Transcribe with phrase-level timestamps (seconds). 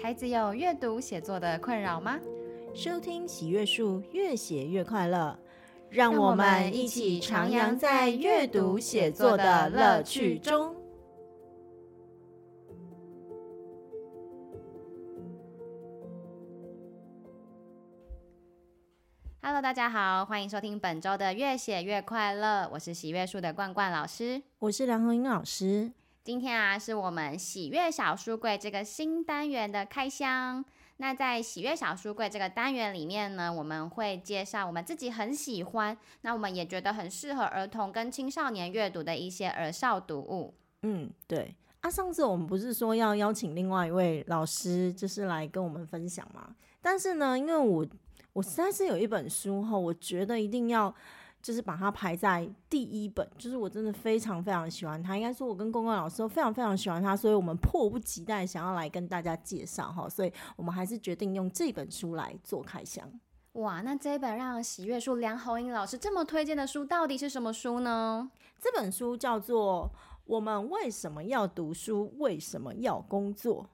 [0.00, 2.20] 孩子有阅读写作的困扰吗？
[2.72, 5.36] 收听喜悦树，越写越快乐，
[5.90, 10.74] 让我们一起徜徉在阅读写作的乐趣中。
[19.42, 25.92] Hello，大家好，欢迎收听本周的越写越快乐，我是喜悦树的冠冠老师，我是梁红英老师。
[26.28, 30.62] 今天啊，是我们喜悦小书柜这个新单元的开箱。
[30.98, 40.52] 那在喜悦小书柜这个单元里面呢，我们会介绍我们自己很喜欢，那我们也觉得很适合儿童跟青少年阅读的一些儿少读物。
[40.82, 41.56] 嗯，对。
[41.80, 46.54] 啊，上次我们不是说要邀请另外一位老师，就是来跟我们分享吗？
[46.82, 47.86] 但是呢，因为我
[48.34, 50.94] 我实在是有一本书哈，我觉得一定要。
[51.48, 63.10] 就是把它排在第一本，就是我真的非常非常喜欢它，应该说我跟公公老师都非常非常喜欢它，所以我们迫不及待想要来跟大家介绍哈，所以我们还是决定用这本书来做开箱。
[63.52, 68.30] 哇，那这本让喜悦树梁红英老师这么推荐的书到底是什么书呢？
[68.60, 69.90] 这本书叫做
[70.26, 72.12] 《我们为什么要读书？
[72.18, 73.64] 为什么要工作》。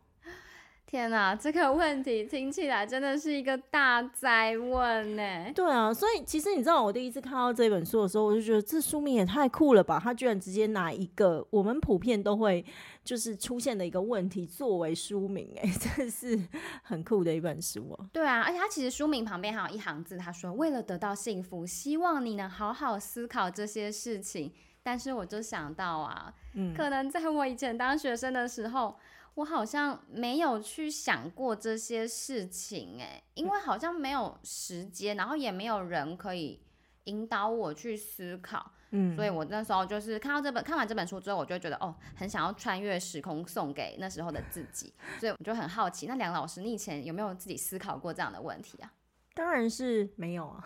[0.95, 5.51] 天哪，这个问题听起来真的是一个大灾问呢。
[5.53, 10.01] 对啊，所以其实你知道，我第一次看到这本书的时候，我就觉得这书名也太酷了吧！
[10.01, 12.65] 他居然直接拿一个我们普遍都会
[13.03, 16.41] 就是出现的一个问题作为书名，哎， 真是
[16.85, 18.07] 很酷的一本书哦。
[18.13, 24.53] 对啊，而且他其实书名旁边还有一行字，他说：“为了得到幸福，希望你能好好思考这些事情。”
[24.85, 28.95] 但是我就想到啊，嗯，可能在我以前当学生的时候。
[29.35, 36.63] 我好像没有去想过这些事情，哎，因为好像没有时间，然后也没有人可以
[37.05, 48.93] 引导我去思考，嗯，所以我那时候就是看到这本，看完这本书之后，我就觉得哦，很想要穿越时空送给那时候的自己，所以我就很好奇，那梁老师，你以前有没有自己思考过这样的问题啊？
[49.35, 50.63] 当然是没有啊，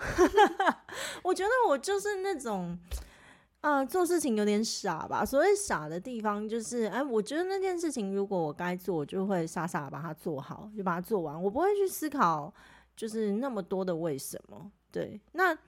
[1.25, 2.79] 我觉得我就是那种。
[3.61, 5.25] 呃，做事情有点傻吧？
[5.25, 11.43] 所谓傻的地方就是，哎，我觉得那件事情如果我该做，我就会傻傻把它做好，就把它做完。
[11.43, 12.53] 我不会去思考，
[12.97, 14.71] 就是那么多的为什么。
[14.93, 15.59] 对，那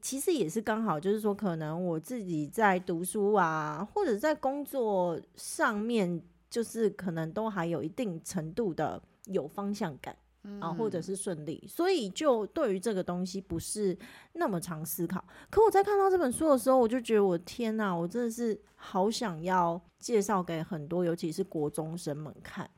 [0.00, 10.16] 其实也是刚好，就是说，可能我自己在读书啊，或者在工作上面，就是可能都还有一定程度的有方向感。
[10.60, 13.96] 啊，或者是顺利，所以就对于这个东西不是
[14.34, 15.24] 那么常思考。
[15.50, 22.68] 可我在看到这本书的时候，我就觉得我天哪，我真的是好想要介绍给很多，尤其是国中生们看。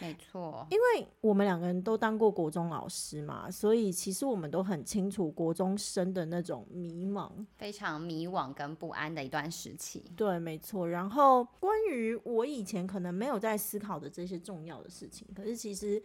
[0.00, 10.04] 没错，因为我们两个人都当过国中老师嘛，所以其实我们都很清楚国中生的那种迷茫，非常迷惘跟不安的一段时期。
[10.14, 10.88] 对，没错。
[10.88, 16.00] 然后关于我以前可能没有在思考的这些重要的事情，可是其实。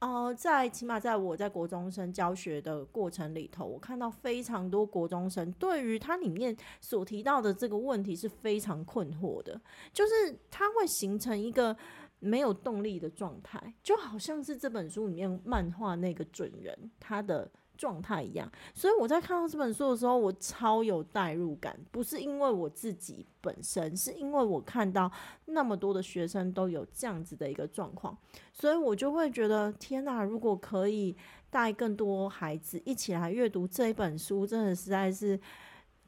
[0.00, 9.60] 哦、呃，在起码在我在国中生教学的过程里头，我看到非常多国中生对于它里面所提到的这个问题是非常困惑的，
[9.92, 11.76] 就是它会形成一个
[12.18, 17.50] 没有动力的状态，就好像是这本书里面漫画那个准人他的。
[17.76, 21.78] 状态一样，所以我在看到这本书的时候，我超有代入感。
[21.90, 25.10] 不是因为我自己本身，是因为我看到
[25.46, 28.16] 那么多的学生都有这样子的一个状况，
[28.52, 30.22] 所以我就会觉得，天哪！
[30.24, 31.16] 如果可以
[31.50, 35.38] 带更多孩子一起来阅读这一本书，真的实在是，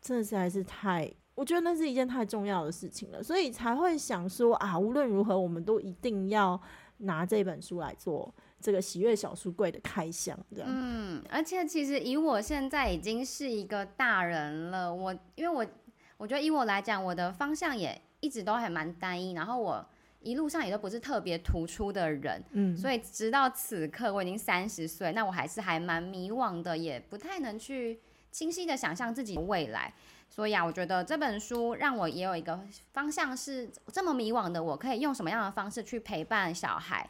[0.00, 6.60] 真的实在是太，我觉得那是一件太重要的事情了，所以才会想说啊，无论如何，我们都一定要
[6.98, 8.34] 拿这本书来做。
[8.60, 10.68] 这个喜悦小书柜的开箱，这样。
[10.70, 15.64] 嗯，而且其实以我现在已经是一个大人了，我因为我
[16.16, 19.86] 我觉得以我来讲，我的方向也一直都还蛮单一，然后我
[20.20, 28.00] 一路上也都不是特别突出的人，嗯，所以直到此刻我已经三十岁，那我还是还蛮迷惘的，也不太能去
[28.32, 29.94] 清晰的想象自己的未来，
[30.28, 32.60] 所以啊，我觉得这本书让我也有一个
[32.92, 37.08] 方向是这么迷惘的，我可以用什么样的方式去陪伴小孩。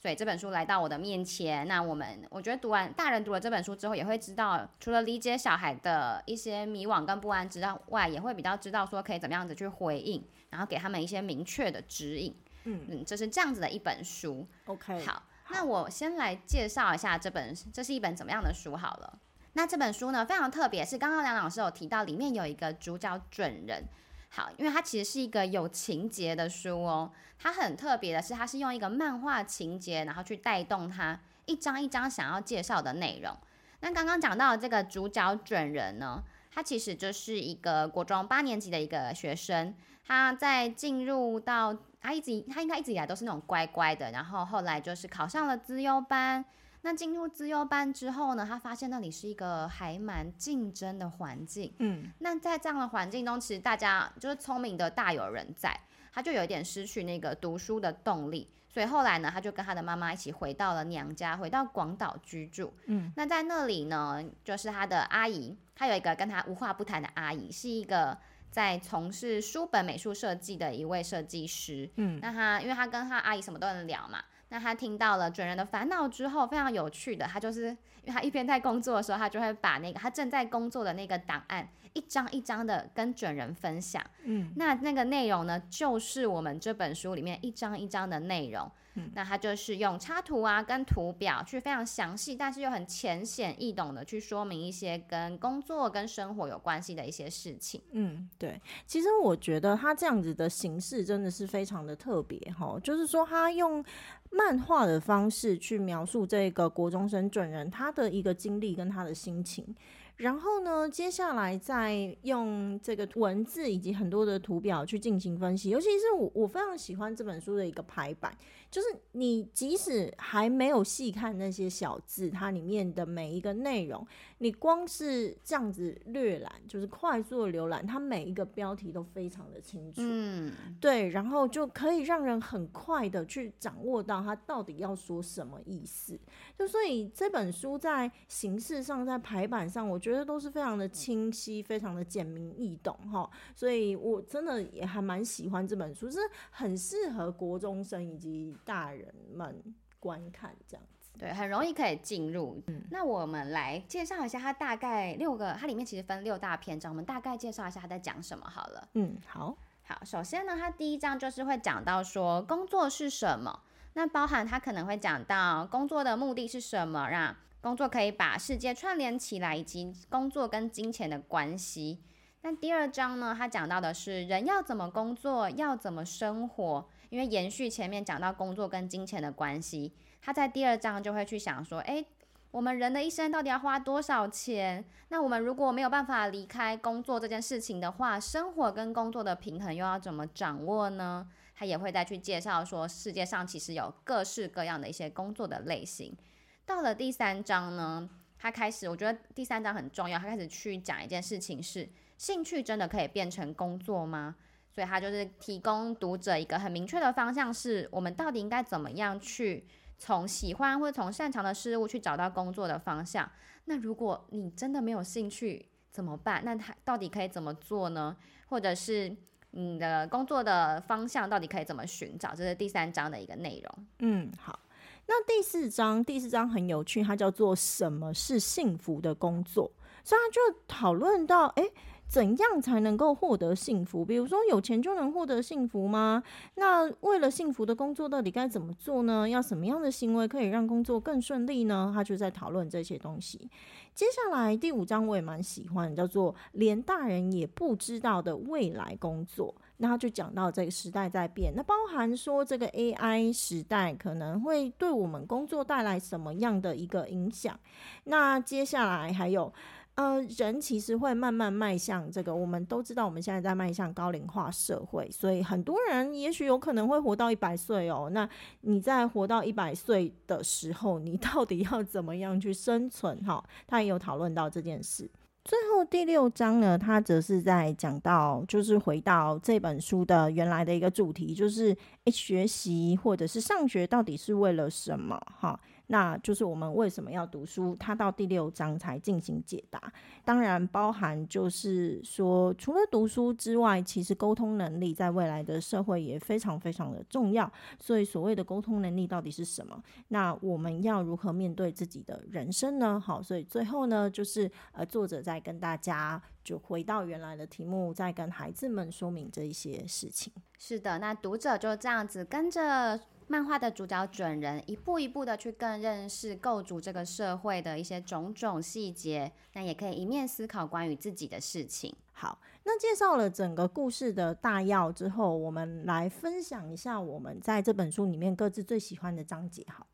[0.00, 12.34] 所以这本书来到我的面前，那我们我觉得读完大人读了这本书之后，也会知道除了理解小孩的一些迷惘跟不安之外，也会比较知道说可以怎么样子去回应，然后给他们一些明确的指引。
[12.64, 14.48] 嗯嗯，这是这样子的一本书。
[14.64, 19.18] OK，好，那我先来介绍一下这本，这是一本怎么样的书好了。
[19.52, 23.84] 那这本书呢，非常特别，是刚刚梁老师有提到，里面有一个主角准人。
[24.32, 27.10] 好，因为它其实是一个有情节的书哦。
[27.38, 33.36] 它很特别的是，它是用一个漫画情节，然后去带动它一张一张想要介绍的内容。
[33.80, 36.22] 那刚刚讲到的这个主角准人呢，
[36.54, 39.74] 他其实就是一个国中八年级的一个学生。
[40.06, 46.44] 他在进入到他一直他应该一直以来都是那种乖乖的，然后后来就是考上了资优班。
[46.82, 51.74] 那进入资优班之后呢，他发现那里是一个还蛮竞争的环境。
[51.78, 55.78] 嗯，那在这样的环境中，其实大家就是聪明的大有人在，
[56.12, 58.50] 他就有一点失去那个读书的动力。
[58.72, 62.72] 所以后来呢，他就跟他的妈妈一起回到了娘家，回到广岛居住。
[62.86, 68.16] 嗯，那在那里呢，就是他的阿姨，他有一个跟他无话不谈的阿姨，是一个
[68.48, 71.90] 在从事书本美术设计的一位设计师。
[71.96, 77.68] 嗯，那他因为他跟他阿姨什么都能聊嘛，那他听到了准人的烦恼之后，非常有趣的，他就是
[78.04, 84.04] 因为他一边在工作的时候，他就会把那个他正在工作的那个档案一张一张的跟准人分享。
[84.24, 88.70] 嗯，那那个内容呢，就是我们这本书里面一张一张的内容。
[88.94, 97.80] 嗯，那他就是用插图啊跟图表去非常详细，但是又很浅显易懂的去说明一些跟工作跟生活有关系的一些事情。
[97.92, 103.82] 嗯，对，其实我觉得他这样子的形式真的是非常的特别哈，就是说他用
[104.28, 109.72] 漫画的方式去描述这个国中生准人他的一个经历跟他的心情。
[110.20, 118.36] 然后呢，接下来再用这个文字以及很多的图表去进行分析，尤其是我我非常喜欢这本书的一个排版，
[118.70, 124.06] 就是你即使还没有细看那些小字，它里面的每一个内容，
[124.42, 130.50] 你光是这样子略览，就是快速的浏览，它每一个标题都非常的清楚，嗯，
[130.80, 136.18] 对，然后就可以让人很快的去掌握到它到底要说什么意思。
[136.58, 140.20] 就所以这本书在形式上，在排版上，我觉得。
[140.30, 146.20] 都是非常的清晰，非常的简明易懂哈，所以我真的也还蛮喜欢这本书，是
[146.52, 149.60] 很适合国中生以及大人们
[149.98, 152.62] 观看这样子，对，很容易可以进入。
[152.66, 158.88] 嗯，那我们来介绍一下它大概六个，它里面其实分六大篇章，我们大概介绍一下它在讲什么好了。
[158.94, 163.60] 嗯，好，好，首先呢，它第一章就是会讲到说工作是什么，
[163.94, 172.00] 那包含它可能会讲到工作的目的是什么，让工作可以把世界串联起来，以及工作跟金钱的关系。
[172.42, 176.88] 那第二章呢，他讲到的是人要怎么工作，要怎么生活。
[177.10, 179.92] 因为延续前面讲到工作跟金钱的关系，
[180.22, 182.06] 他在第二章就会去想说：诶，
[182.52, 184.84] 我们人的一生到底要花多少钱？
[185.08, 191.28] 那我们如果没有办法离开工作这件事情的话，生活跟工作的平衡又要怎么掌握呢？
[191.56, 196.16] 他也会再去介绍说，世界上其实有各式各样的一些工作的类型。
[196.64, 198.08] 到了第三章呢，
[198.38, 200.18] 他开始，我觉得第三章很重要。
[200.18, 201.88] 他开始去讲一件事情是：
[202.20, 204.36] 兴趣真的可以变成工作吗？
[204.70, 213.26] 所以他就是提供读者一个很明确的方向，是我们到底应该怎么样去从喜欢或者从擅长的事物去找到工作的方向。
[213.64, 216.42] 那如果你真的没有兴趣怎么办？
[216.44, 218.14] 那他到底可以怎么做呢？
[218.48, 219.16] 或者是
[219.52, 222.34] 你的工作的方向到底可以怎么寻找？
[222.34, 223.86] 这是第三章的一个内容。
[224.00, 224.60] 嗯，好。
[225.06, 229.68] 那第四章，第四章很有趣，它叫做“什么是幸福的工作”，
[230.04, 231.72] 所以他就讨论到，诶、
[232.10, 234.04] 怎样才能够获得幸福？
[234.04, 236.20] 比如说，有钱就能获得幸福吗？
[236.56, 239.28] 那为了幸福的工作，到底该怎么做呢？
[239.28, 241.92] 要什么样的行为可以让工作更顺利呢？
[241.94, 243.48] 他就在讨论这些东西。
[243.94, 249.54] 接下来第五章我也蛮喜欢，叫做“连大人也不知道的未来工作”。
[249.78, 257.58] 那他就讲到这个时代在变，那包含说这个 AI 时代可能会对我们工作带来什么样的一个影响？
[258.04, 259.52] 那接下来还有，
[259.96, 268.08] 呃，人其实会慢慢迈向这个，我们都知道我们现在在迈向高龄化社会，所以很多人也许有可能会活到一百岁哦。
[268.10, 268.26] 那
[268.62, 273.18] 你在活到一百岁的时候，你到底要怎么样去生存？
[273.24, 275.10] 哈，他也有讨论到这件事。
[275.44, 285.20] 最后第六章呢，他则是在讲到，就是回到这本书的原来的一个主题，就是诶，学习或者是上学到底是为了什么？
[285.38, 285.58] 哈。
[285.92, 287.74] 那就是我们为什么要读书？
[287.74, 289.92] 他到第六章才进行解答。
[290.24, 297.52] 当然，包含就是说，除了读书之外，其实沟通能力在未来的社会也非常非常的重要。
[297.80, 299.82] 所以，所谓的沟通能力到底是什么？
[300.06, 303.00] 那我们要如何面对自己的人生呢？
[303.00, 310.32] 好，所以最后呢，就是呃，作者在跟大家就回到原来的题目，再跟孩子们说明这一些事情。
[310.56, 313.00] 是的，那读者就这样子跟着。
[313.30, 321.94] 漫画的主角准人一步一步的去更认识构筑这个社会的一些种种细节，那也可以一面思考关于自己的事情。
[322.10, 329.64] 好，那介绍了整个故事的大要之后，我们来分享一下我们在这本书里面各自最喜欢的章节。
[329.68, 329.86] 好，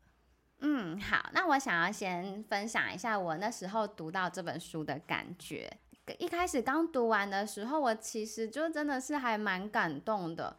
[0.61, 5.71] 嗯，好，那我想要先分享一下我那时候读到这本书的感觉。
[6.17, 10.57] 一开始刚读完的时候，我其实就真的是还蛮感动的。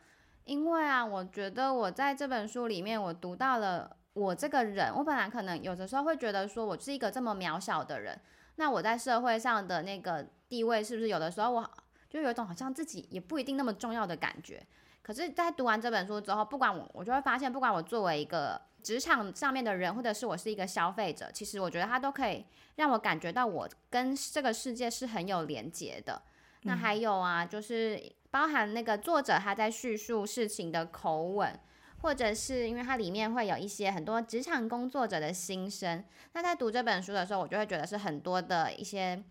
[0.48, 8.18] 因为啊，我觉得我在这本书里面，我读到了我这个人，我本来可能有的时候会觉得说，我是一个这么渺小的人，
[8.56, 11.70] 那我在社会上的那个地位，是不是有的时候我
[12.08, 14.66] 就有一种好像自己也不一定那么重要的感觉？
[15.02, 22.44] 可是，在读完这本书之后，不管我，我就会发现，不管我作为一个职场上面的人，或者是我是一个消费者，其实我觉得它都可以
[22.76, 26.22] 让我感觉到我跟这个世界是很有连接的。
[26.62, 31.58] 那还有啊，就是包含那个作者他在叙述事情的口吻，
[32.02, 36.04] 或者是因为它里面会有一些很多职场工作者的心声。
[36.32, 39.22] 那在读这本书的时候，我就会觉得是很多的一些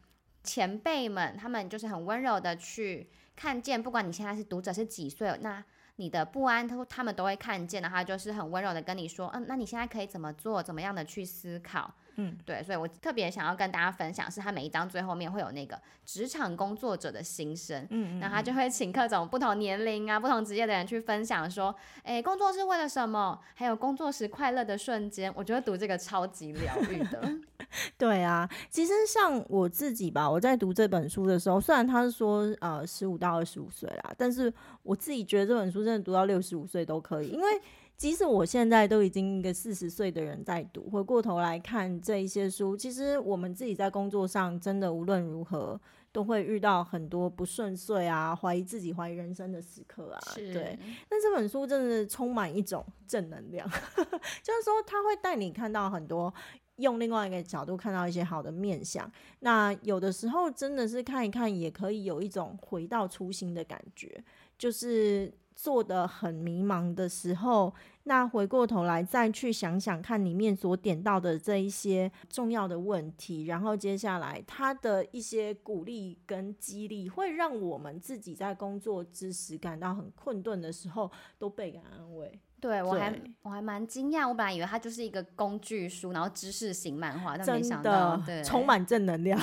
[0.44, 5.64] 前辈们，他们就是很温柔的去看见，不管你现在是读者是几岁，那
[5.98, 11.94] 你的不安，他他们都会看见，然后就是很温柔的跟你说，嗯，那你现在可以怎么做，怎么样的去思考。
[12.20, 23.40] 嗯，对，所以我特别想要跟大家分享，是他每一章最后面会有那个职场工作者的心声，嗯，那他就会请各种不同年龄啊、不同职业的人去分享，说，哎，工作是为了什么？
[23.54, 27.22] 还有工作时快乐的瞬间，我觉得读这个超级疗愈的。
[28.00, 37.62] 对啊，其实像我自己吧，我在读这本书的时候，虽然他是说呃十五到二十五岁啦，但是我自己觉得这本书真的读到六十五岁都可以，因为。
[37.98, 50.20] 即使我现在都已经一个四十岁的人在读，回过头来看这一些书，其实我们自己在工作上真的无论如何都会遇到很多不顺遂啊，怀疑自己、怀疑人生的时刻啊。
[50.36, 50.78] 对，
[51.10, 56.32] 那这本书真的充满一种正能量， 就是说他会带你看到很多，
[56.76, 59.12] 用另外一个角度看到一些好的面相。
[59.40, 64.24] 那有的时候真的是看一看，也可以有一种回到初心的感觉，
[64.56, 65.34] 就是。
[65.58, 67.74] 做的很迷茫的时候，
[68.04, 82.40] 那回过头来再去想想看里面所点到的这一些重要的问题，然后接下来他的一些鼓励跟激励，会让我们自己在工作之时感到很困顿的时候，都倍感安慰。
[82.60, 89.40] 对，我还对我还蛮惊讶，我本来以为它就是一个工具书，然后知识型漫画，但没想到真的对 充满正能量。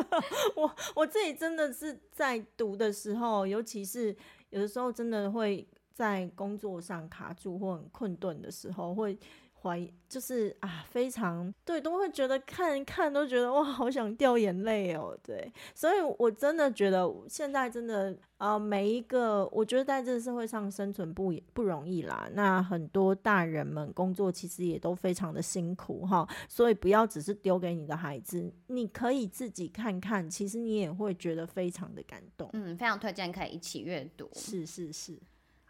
[0.56, 4.16] 我我自己真的是在读的时候，尤其是。
[4.50, 9.18] 有的时候真的会在工作上卡住或很困顿的时候，会
[9.62, 15.18] 怀疑，就是啊，非常对，都会觉得看一看都觉得哇，好想掉眼泪哦。
[15.22, 22.28] 对，所以我真的觉得现在真的啊、呃，每一个我觉得在这个社会上生存不不容易啦。
[22.32, 32.48] 那很多大人们工作其实也都非常的辛苦哈，所以不要只是丢给你的孩子，你可以自己看看，其实你也会觉得非常的感动。
[32.52, 34.28] 嗯，非常推荐可以一起阅读。
[34.34, 35.18] 是是是。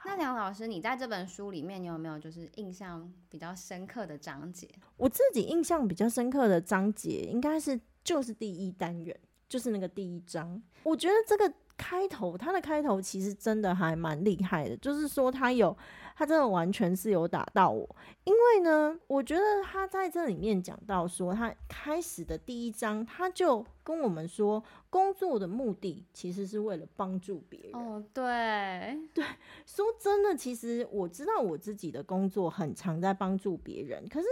[0.08, 4.66] 那梁老师，你在这本书里面，你有没有就是印象比较深刻的章节？
[4.96, 9.14] 我自己印象比较深刻的章节，应该是就是第一单元，
[9.50, 10.62] 就是那个第一章。
[10.82, 15.74] 我觉得这个开头，他的开头其实真的还蛮厉害的，就是说他有。
[16.18, 17.88] 他真的完全是有打到我，
[18.24, 27.72] 因为呢，我觉得他在这里面讲到说，他开始的第一章，他就跟我们说，工作的目的其实是为了帮助别人。
[27.80, 29.24] 哦，对，对，
[29.64, 34.26] 说真的，其实我知道我自己的工作很常在帮助别人，可是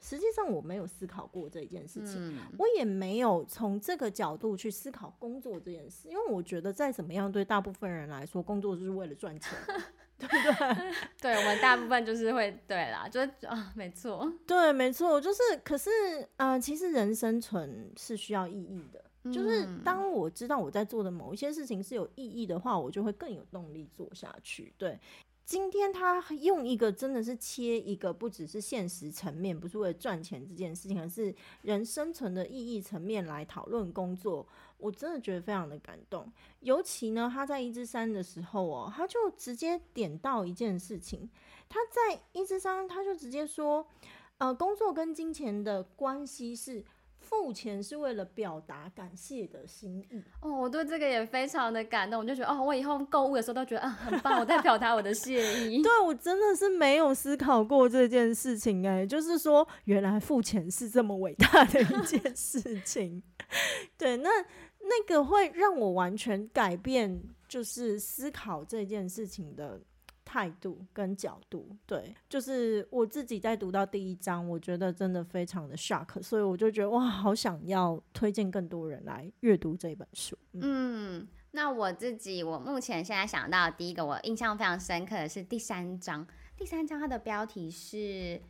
[0.00, 9.52] 实际上我没有思考过这一件事情，嗯、我也没有从这个角度去思考工作这件事，因为我觉得再怎么样，对大部分人来说，工作就是为了赚钱。
[10.20, 10.92] 对不对？
[11.18, 15.40] 对，我们大部分就是会对啦，就是啊，没错，对，没错，就是。
[15.64, 15.88] 可是，
[16.36, 19.02] 呃，其实人生存是需要意义的。
[19.22, 24.74] 嗯、就是当我知道我在做的某一些事情是有意义的话，我就会更有动力做下去。
[24.76, 25.00] 对，
[25.50, 34.46] 今天他用一个真的是切一个，不只是现实层面，不是为了赚钱这件事情，而是人生存的意义层面来讨论工作。
[34.78, 41.28] 我真的觉得非常的感动，尤其呢，他在一之三的时候哦，他就直接点到一件事情。
[41.68, 43.84] 他在一之三，他就直接说，
[44.38, 46.84] 呃，工作跟金钱的关系是
[47.30, 50.22] 付钱是为了表达感谢的心意。
[50.42, 55.80] 哦，我对这个也非常的感动，我就觉得哦，我以后购物的时候都觉得啊，很棒，我在表达我的谢意。
[55.82, 63.22] 对，我真的是没有思考过这件事情哎，就是说原来付钱是这么伟大的一件事情。
[63.96, 64.28] 对，那。
[64.82, 69.78] 那个会让我完全改变，就是思考这件事情的
[70.30, 71.76] 态度跟角度。
[71.84, 80.38] 对，就是我自己在读到第一章，我觉得真的非常的 shock，所以我就觉得哇，好想要推荐更多人来阅读这本书。
[80.52, 86.24] 嗯，那我自己，我目前现在想到第一个，我印象非常深刻的是第三章。
[86.56, 88.40] 第三章它的标题是。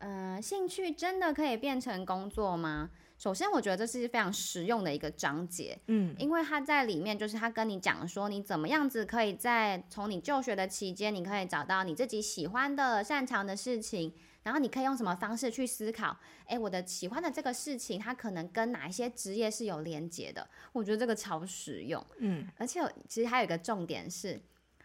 [0.00, 2.88] 呃，兴趣真的可以变成工作吗？
[3.18, 20.48] 首先，我觉得这是非常实用的一个章节，嗯，因为他在里面就是他跟你讲说，你怎么样子可以在从你就学的期间，你可以找到你自己喜欢的、擅长的事情，然后你可以用什么方式去思考，哎，我的喜欢的这个事情，它可能跟哪一些职业是有连接的？
[20.70, 24.40] 我觉得这个超实用，嗯，而且其实还有一个重点是，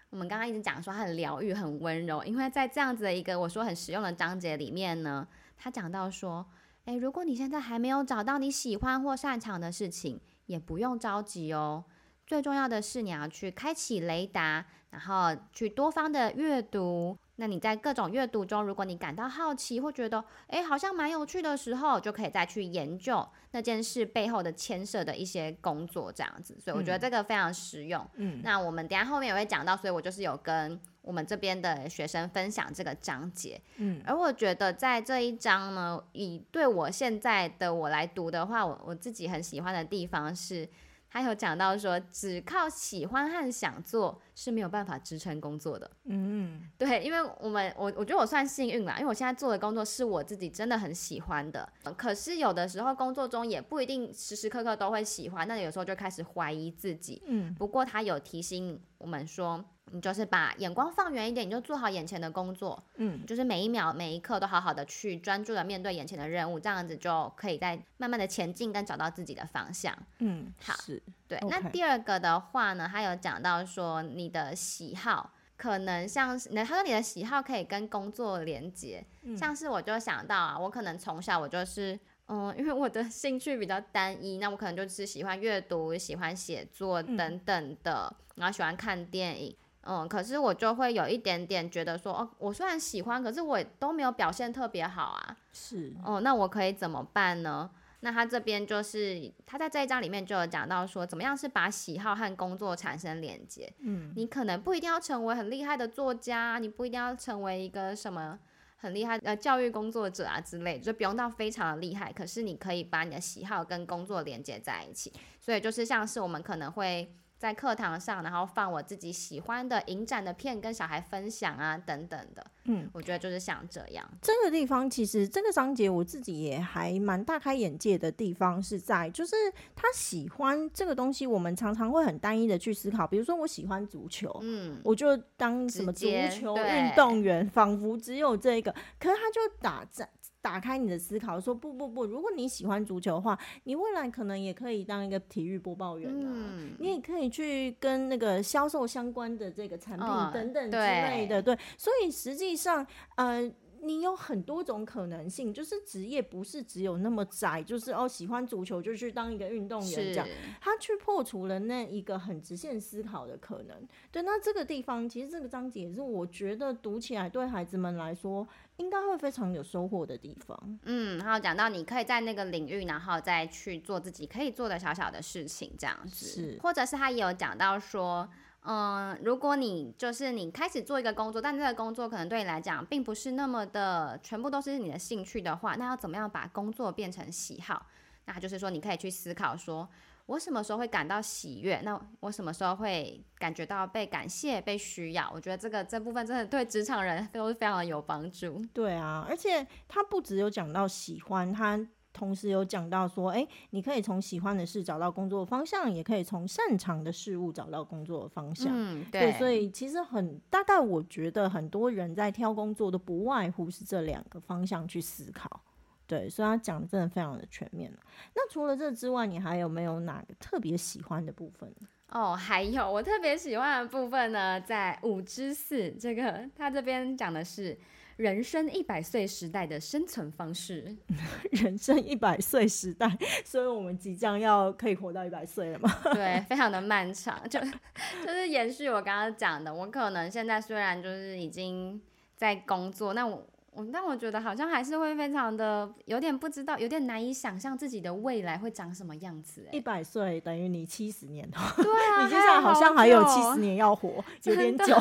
[0.09, 6.43] 我们刚刚一直讲说它很疗愈、很温柔，因为在这样子的一个我说很实用的章节里面呢，他讲到说。
[6.85, 11.85] 诶，如果你现在还没有找到你喜欢或擅长的事情，也不用着急哦。
[12.27, 17.17] 最重要的是你要去开启雷达，然后去多方的阅读。
[17.37, 26.55] 那你在各种阅读中，如果你感到好奇或觉得诶好像蛮有趣的时候，就可以再去研究那件事背后的牵涉的一些工作，这样子。
[26.59, 28.07] 所以我觉得这个非常实用。
[28.17, 33.59] 嗯，那我们等下后面也会讲到，所以我就是有跟我们这边的学生分享这个章节。
[33.77, 40.69] 嗯，而我觉得在这一章呢，以对我现在的我来读的话，我我自己很喜欢的地方是。
[41.13, 45.91] 他有讲到说，只靠喜欢和想做是没有办法支撑工作的。
[46.05, 51.72] 嗯，对，因为我们我我觉得我算幸运啦，因为我现在做的工作是我自己真的很喜欢的。
[51.96, 57.22] 可是有的时候工作中也不一定时时刻刻都会喜欢，那有时候就开始怀疑自己。
[57.27, 59.63] 嗯，不过他有提醒我们说。
[59.93, 69.95] 你就是把眼光放远一点，你就做好眼前的工作，嗯，就是每一秒每一刻都好好的去专注的面对眼前的任务，这样子就可以在慢慢的前进，跟找到自己的方向。
[70.17, 71.38] 嗯，好，是对。
[71.47, 89.55] 那第二个的话呢，他有讲到说你的喜好可能像是，那他说你的喜好可以跟工作连接，嗯，像是我就想到啊，我可能从小我就是，嗯，因为我的兴趣比较单一，那我可能就是喜欢阅读、喜欢写作等等的，嗯，然后喜欢看电影。
[89.85, 95.37] 嗯，可是我就会有一点点觉得说，哦，我虽然喜欢，可是我都没有表现特别好啊。
[95.51, 97.69] 是，哦，那我可以怎么办呢？
[97.99, 103.71] 那他这边就是他在这一章里面就有讲到说，怎么样是把喜好和工作产生连接。
[103.79, 108.39] 嗯，你可能不一定要成为很厉害的作家，你不一定要成为一个什么
[108.77, 112.11] 很厉害的教育工作者啊之类，就不用到非常的厉害。
[112.11, 117.13] 可是你可以把你的喜好跟工作连接在一起，所以就是像是我们可能会。
[117.44, 122.46] 在课堂上，然后放我自己喜欢的影展的片，跟小孩分享啊，等等的。
[122.64, 124.10] 嗯，我觉得就是像这样。
[124.22, 129.36] 这个地方其实这个章节我自己也还蛮大开眼界的地方是在，就是
[129.75, 133.06] 他喜欢这个东西，我们常常会很单一的去思考。
[133.06, 138.74] 比如说我喜欢足球，嗯，我就当什么足球运动员，仿佛只有这个。
[138.98, 140.10] 可是他就打在。
[140.44, 153.50] 打开你的思考，说不不不，如果你喜欢足球的话，你未来可能也可以当一个体育播报员啊，嗯，你也可以去跟那个销售相关的这个产品等等之类的，哦，对，对，所以实际上，呃。
[153.83, 160.27] 你有很多种可能性，就是职业不是只有那么窄，就是哦喜欢足球就去当一个运动员这样，
[160.61, 163.87] 他去破除了那一个很直线思考的可能。
[164.11, 170.79] 对，那这个地方其实这个章节也是我觉得读起来对孩子们来说应该会非常有收获的地方。
[170.83, 178.29] 嗯，然后讲到你可以在那个领域，然后再去做自己可以做的小小的事情，这样子，是，或者是他也有讲到说。
[178.65, 187.85] 嗯，如果你就是你开始做一个工作，但这个工作可能对你来讲并不是那么的全部都是你的兴趣的话，那要怎么样把工作变成喜好？
[188.25, 189.89] 那就是说，你可以去思考说，
[190.27, 191.81] 我什么时候会感到喜悦？
[191.81, 195.29] 那我什么时候会感觉到被感谢、被需要？
[195.35, 198.65] 我觉得这个这部分真的对职场人 都是非常的有帮助。
[198.73, 201.77] 对啊，而且他不只有讲到喜欢他。
[202.13, 208.71] 同时有讲到说，哎，你可以从喜欢的事找到工作方向，也可以从擅长的事物找到工作的方向。
[208.71, 209.31] 嗯，对。
[209.31, 215.61] 对，所以其实很大概，我觉得很多人在挑工作都不外乎是这两个方向去思考。
[216.05, 217.91] 对，所以他讲的真的非常的全面。
[218.35, 221.73] 那除了这之外，你还有没有哪个特别喜欢的部分？
[222.09, 227.75] 哦，还有我特别喜欢的部分呢，在五之四这个，他这边讲的是。
[228.17, 230.95] 人生一百岁时代的生存方式，
[231.51, 233.09] 人生一百岁时代，
[233.43, 235.89] 所以我们即将要可以活到一百岁了吗？
[236.13, 242.01] 对，非常的漫长，就就是延续我刚刚讲的，我可能现在虽然就是已经
[242.35, 243.47] 在工作，那我。
[243.75, 249.68] 我但我觉得好像还是会非常的有点不知道，有点难以想象自己的未来会长什么样子。
[249.72, 254.96] 一百岁等于你七十年， 对啊，你接下来好像还有七十年要活，有点久。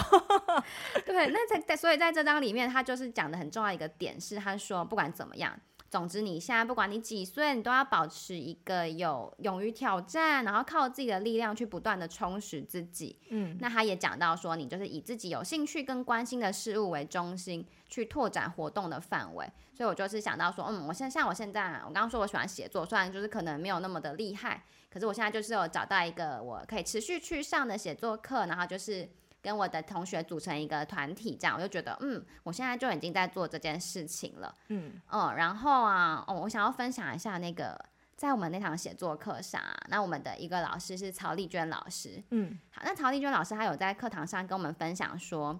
[1.05, 5.53] 对，那在所以在这章里面，他就是讲的很重要一个点是，他说不管怎么样，
[5.93, 13.19] 总之，你现在不管你几岁，你都要保持一个有勇于挑战，然后靠自己的力量去不断的充实自己。
[13.29, 19.47] 嗯，那他也讲到说，你就是以自己有兴趣跟关心的事物为中心，去拓展活动的范围。
[19.75, 29.07] 所以我就是想到说，嗯，我现在像我现在，我刚刚说我喜欢写作，虽然就是可能没有那么的厉害，可是我现在就是有找到一个我可以持续去上的写作课，然后就是。
[29.43, 34.93] 跟我的同学组成一个团体，这样我就觉得，嗯，我现在就已经在做这件事情了，嗯。
[35.11, 37.77] 嗯，然后啊，哦，我想要分享一下那个，
[38.17, 45.59] 在我们那堂写作课上啊，那我们的一个老师是曹丽娟老师，嗯，好，那曹丽娟老师她有在课堂上跟我们分享说，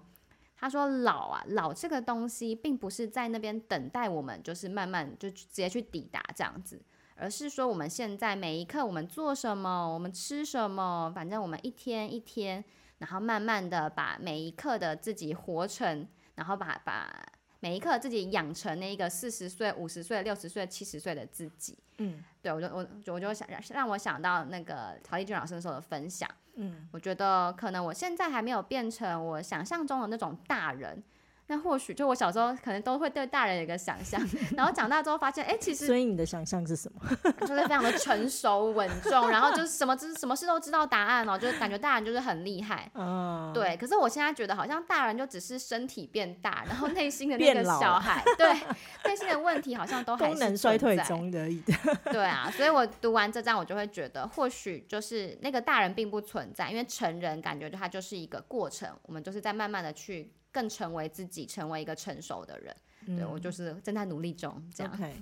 [0.55, 6.81] 她说老啊，老这个东西并不是在那边等待我们，就是慢慢就直接去抵达这样子，
[7.15, 12.63] 而是说我们现在每一刻我们做什么，我们吃什么，反正我们一天一天。
[13.03, 17.13] 然后慢慢的把每一刻的自己活成，然后把把
[17.59, 21.77] 每一刻自己养成那个四十岁、五十岁、六十岁、七十岁的自己。
[21.97, 26.29] 嗯，对我就我就我就想让让我想到那个曹丽君老师那时候的分享。
[26.55, 31.03] 嗯，我觉得可能我现在还没有变成我想象中的那种大人。
[31.47, 34.21] 那或许就我小时候可能都会对大人有一个想象，
[34.55, 37.01] 然后长大之后发现，哎、欸，其实所以你的想象是什么？
[37.45, 42.89] 就是非常的成熟稳重，然后就是什么知什么事都知道答案哦，就是感觉大人就是很厉害。
[42.95, 43.75] 嗯，对。
[43.75, 48.53] 可是我现在觉得好像大人就只是身体变大，然后内心的那个小孩， 对，
[49.05, 51.61] 内心的问题好像都还是功能衰退中而已。
[52.05, 60.31] 对啊，所以我读完这章，我就会觉得，或许就是那个大人并不存在，因为成人感觉他就是一个过程，我们就是在慢慢的去。
[60.53, 62.73] 更成为自己，成为一个成熟的人。
[63.07, 64.63] 嗯、对，我就是正在努力中。
[64.73, 64.93] 这样。
[64.93, 65.21] OK，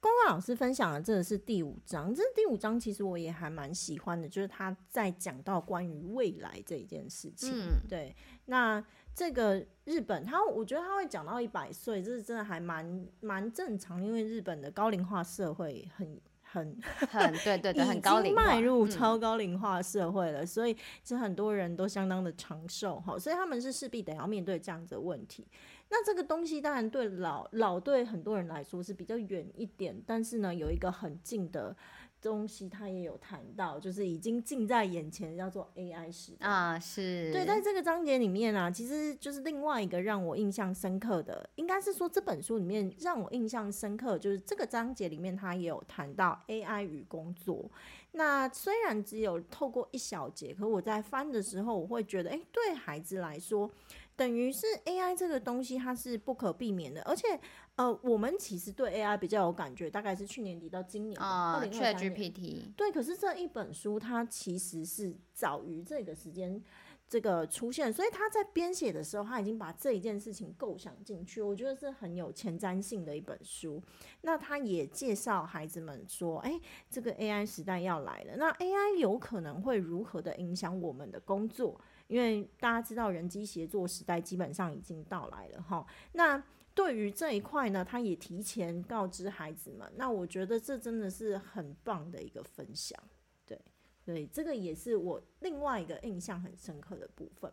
[0.00, 7.52] 光光老师分享的这个是第五章，这第五章其实我也还蛮喜欢的，就是他在讲到关于未来这一件事情。
[7.52, 8.84] 嗯、对，那
[9.14, 16.20] 这个日本，他我觉得他会讲到一百岁，这是真的还蛮蛮正常，因为日本的高龄化社会很。
[16.50, 16.76] 很
[17.10, 25.46] 很对对对， 很高龄，迈入超高龄化社会了，嗯、所以其实很多人都相当的长寿哈，所以他们是势必得要面对这样子的问题。
[25.90, 31.76] 那这个东西当然对老老对很多人来说是比较远一点，但是呢，有一个很近的。
[32.20, 47.70] 东西他也有谈到，就是已经近在眼前，叫做 AI 时代啊，是对，在这个章节里面啊，其实就是另外一个让我印象深刻的，应该是说这本书里面让我印象深刻，就是这个章节里面他也有谈到 AI 与工作。
[48.12, 53.70] 那虽然只有透过一小节，可我在翻的时候，我会觉得，哎，对孩子来说。
[54.16, 57.38] 等于是 AI 这个东西，它是不可避免的，而且，
[57.78, 62.74] 呃，我们其实对 AI 比较有感觉，大概是去年底到今年啊，ChatGPT。
[62.76, 66.60] 对，可是这一本书它其实是早于这个时间
[67.08, 73.80] 这个出现，所以他在编写的时候，他已经把这一件事情构想进去，我觉得是很有前瞻性的一本书。
[74.22, 76.60] 那他也介绍孩子们说，哎，
[76.90, 81.80] 这个 AI 时代要来了，那 AI 有可能会如何的影响我们的工作？
[82.08, 86.42] 因为大家知道人机协作时代基本上已经到来了哈，那
[86.78, 92.96] 对于这一块呢，他也提前告知孩子们，那我觉得这真的是很棒的一个分享，
[93.44, 93.60] 对
[94.04, 97.52] 对，这个也是我另外一个印象很深刻的部分。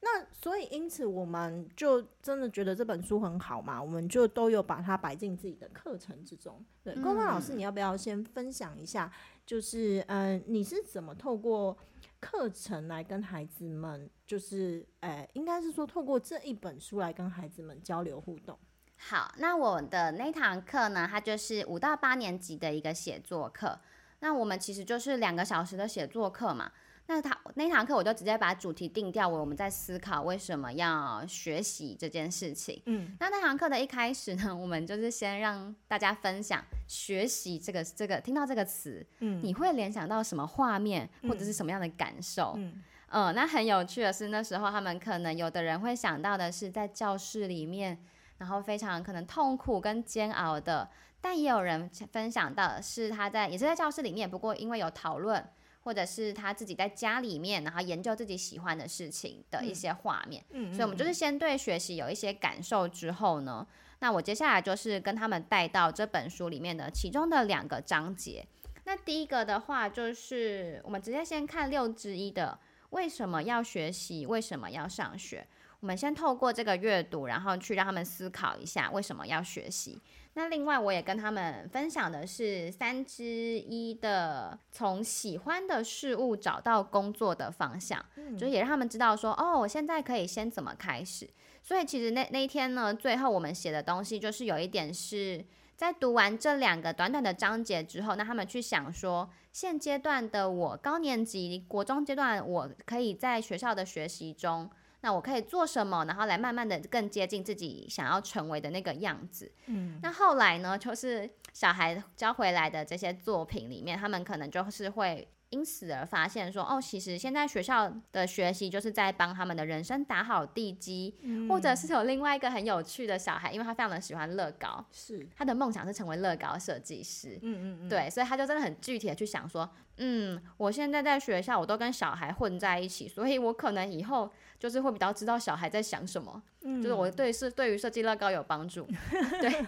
[0.00, 6.64] 那所以因此我们就真的觉得这本书很好嘛，我们就都有把它摆进自己的课程之中。
[6.82, 9.12] 对，光光老师，你要不要先分享一下？
[9.44, 11.76] 就是嗯、呃，你是怎么透过
[12.22, 18.56] 课程来跟孩子们，就是，诶，应该是说透过这一本书来跟孩子们交流互动。
[18.96, 23.80] 好，那我的那堂课呢，它就是五到八年级的一个写作课。
[24.20, 26.70] 那我们其实就是两个小时的写作课嘛。
[27.06, 32.80] 那他那堂课我就直接把主题定掉为我们在思考为什么要学习这件事情。
[32.86, 42.54] 嗯，那那堂课的一开始呢， 我们就是先让大家分享学习这个这个听到这个词，嗯，你会联想到什么画面或者是什么样的感受？
[42.56, 47.98] 嗯，嗯，那很有趣的是那时候他们可能有的人会想到的是在教室里面，
[48.38, 50.88] 然后非常可能痛苦跟煎熬的，
[51.20, 55.44] 但也有人分享到的是他在也是在教室里面，不过因为有讨论。
[55.82, 63.66] 或者是他自己在家里面，然后研究自己喜欢的事情的一些画面，嗯，所以我们就是先对学习有一些感受之后呢，
[63.98, 68.46] 那我接下来就是跟他们带到这本书里面的其中的两个章节。
[68.84, 72.58] 那第一个的话就是我们直接先看六之一的
[72.90, 75.46] 为什么要学习，为什么要上学。
[75.80, 80.00] 我们先透过这个阅读，然后去让他们思考一下为什么要学习。
[80.34, 91.28] 那另外，我也跟他们分享的是三之一的从喜欢的事物找到工作的方向，嗯，就也让他们知道说，哦，我现在可以先怎么开始。
[91.62, 95.44] 所以其实那那一天呢，最后我们写的东西就是有一点是
[95.76, 104.70] 在读完这两个短短的章节之后，那他们去想说，现阶段的我，高年级、国中阶段，我可以在学校的学习中，
[105.02, 109.52] 那我可以做什么，然后来慢慢的更接近自己想要成为的那个样子。
[109.66, 115.28] 嗯，那后来呢，就是小孩交回来的这些作品里面，他们可能就是会。
[115.52, 129.68] 因此而发现说，哦，其实现在学校的学习就是在帮他们的人生打好地基，嗯，或者是有另外一个很有趣的小孩，因为他非常的喜欢乐高，是他的梦想是成为乐高设计师，嗯嗯嗯，对，所以他就真的很具体的去想说，
[130.04, 136.42] 嗯，我现在在学校我都跟小孩混在一起，所以我可能以后就是会比较知道小孩在想什么。
[136.64, 138.86] 嗯、就是我对是对于设计乐高有帮助，
[139.40, 139.66] 对，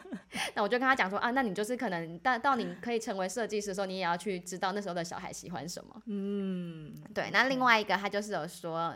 [0.54, 7.30] 那我就跟他讲说啊，那你就是可能到到你可以成为设计师的时候，你也要去知道那时候的小孩喜欢什么，嗯，对。
[7.32, 8.94] 那另外一个他就是有说，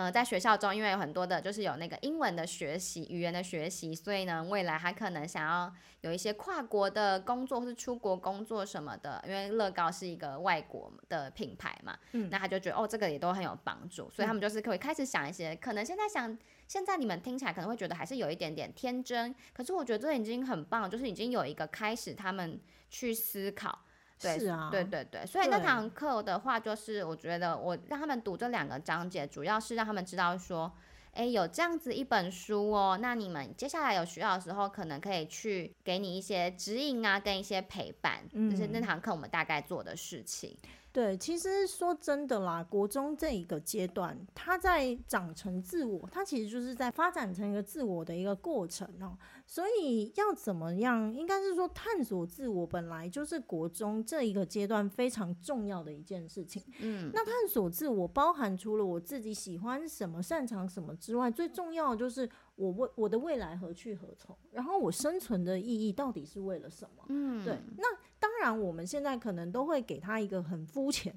[0.00, 16.38] 呃，在学校中，因为有很多的就是有那个英文的学习、语言的学习，所以呢，未来他可能想要有一些跨国的工作或是出国工作什么的，因为乐高是一个外国的品牌嘛，嗯，那他就觉得哦，这个也都很有帮助，所以他们就是可以开始想一些可能现在想。
[16.66, 23.76] 现在你们听起来可能会觉得还是有一点点天真，可是我觉得这已经很棒，就是已经有一个开始，他们去思考。
[24.20, 25.24] 对，是啊，对对对。
[25.26, 30.70] 所以那堂课的话，就是我觉得我让他们读这两个章节，主要是让他们知道说，
[31.14, 40.56] 诶，有这样子一本书哦，那你们接下来有需要的时候，可能可以去给你一些指引啊，跟一些陪伴，嗯，就是那堂课我们大概做的事情。
[40.92, 49.16] 对，其实说真的啦，国中这一个阶段，他在长成自我，他其实就是在发展成一个自我的一个过程哦。
[49.46, 56.62] 所以要怎么样，应该是说探索自我，本来就是国中这一个阶段非常重要的一件事情。
[56.80, 62.28] 嗯，那探索自我，包含除了我自己喜欢什么、擅长什么之外，最重要的就是
[62.60, 67.04] 我未我的未来何去何从，然后我生存的意义到底是为了什么？
[67.08, 67.84] 嗯，对，那。
[68.20, 71.14] 当然，我们现在可能都会给他一个很肤浅，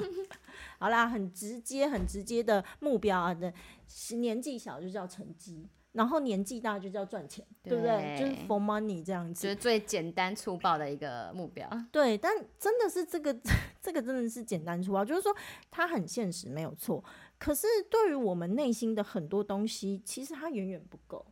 [0.80, 3.34] 好啦，很直接、很直接的目标啊。
[3.34, 3.52] 的
[4.16, 8.18] 年纪小就叫成绩，然后年纪大就叫赚钱，对，对不对？
[8.18, 11.68] 就是 for money 这样子，就是最简单粗暴的一个目标。
[11.92, 13.38] 对，但真的是这个，
[13.82, 15.36] 这个真的是简单粗暴，就是说
[15.70, 17.04] 它很现实，没有错。
[17.40, 21.26] 可是对于我们内心的很多东西，其实它远远不够。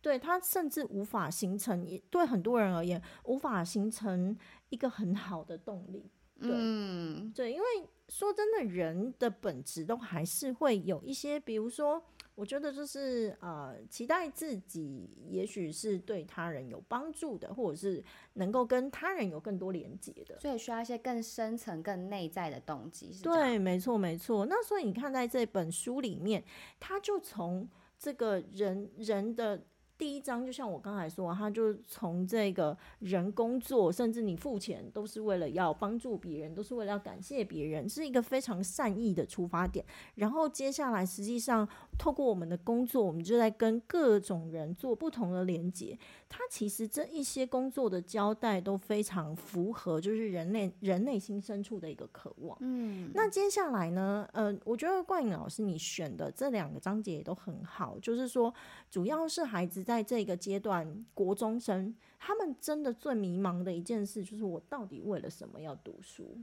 [0.00, 4.36] 对，它甚至无法形成，也对很多人而言无法形成
[4.70, 6.10] 一个很好的动力。
[6.40, 7.64] 对，嗯、对，因为
[8.08, 12.02] 说真的，人的本质都还是会有一些，比如说，
[12.34, 18.02] 我觉得就是呃，期待自己，也许是对他人有帮助的，或者是
[18.34, 23.14] 能够跟他人有更多连接的，所以需要一些更深层、更内在的动机。
[23.22, 24.46] 对，没错，没错。
[24.46, 26.42] 那所以你看，在这本书里面，
[26.80, 27.68] 他就从
[27.98, 29.62] 这个人人的。
[29.98, 39.84] 第一章就像我刚才说，他就从这个人工作，甚至你付钱都是为了要帮助别人，都是为了要感谢别人，是一个非常善意的出发点。
[40.16, 45.98] 然后接下来，实际上透过我们的工作，我们就在跟各种人做不同的连接。
[46.28, 52.56] 他其实这一些工作的交代都非常符合，就是人类人内心深处的一个渴望。
[52.60, 54.26] 嗯，那接下来呢？
[54.32, 58.52] 呃，我觉得冠颖老师你选的这两个章节也都很好，就是说
[58.90, 59.82] 主要是孩子。
[59.82, 66.38] 在这个阶段，国中生他们真的最迷茫的一件事，就是我到底为了什么要读书？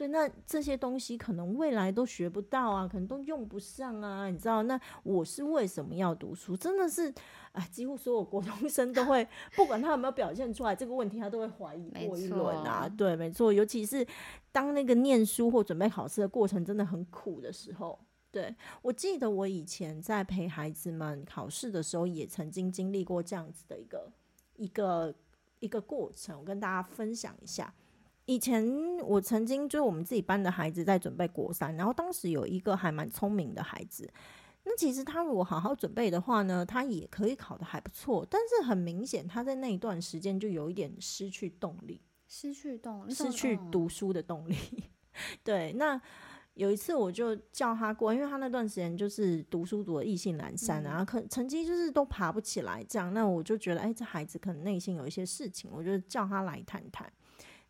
[0.00, 4.62] 对，那这些东西可能未来都学不到啊，可能都用不上啊，你知道？
[4.62, 6.56] 那我是为什么要读书？
[6.56, 7.12] 真的是，
[7.52, 12.88] 啊，几乎所有国中生都会，不管他有没有表现出来这个问题，他都会怀疑过一轮啊。
[12.88, 14.06] 对，没错，尤其是
[14.50, 18.00] 当那个念书或准备考试的过程真的很苦的时候。
[18.30, 24.10] 对，我记得我以前在陪孩子们考试的时候，也曾经经历过这样子的一个
[24.56, 25.14] 一个
[25.58, 26.38] 一个过程。
[26.38, 27.74] 我跟大家分享一下，
[28.30, 28.64] 以前
[28.98, 34.08] 我曾经就是我们自己班的孩子在准备国三，然后当时有一个还蛮聪明的孩子，
[34.62, 38.24] 那其实他如果好好准备的话呢，他也可以考得还不错。
[38.30, 44.54] 但是很明显，他在那一段时间就有一点失去动力，失去动力，失去读书的动力。
[45.42, 46.00] 对，那。
[46.54, 53.14] 有一次我就叫他过，因为他那段时间就是读书读的意兴阑珊然后，可成绩就是都爬不起来这样。
[53.14, 57.10] 那我就觉得，哎、欸，这孩子可能内心有一些事情，我就叫他来谈谈。